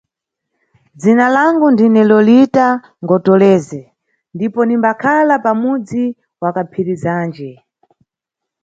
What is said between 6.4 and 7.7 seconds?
wa Kaphirizanje.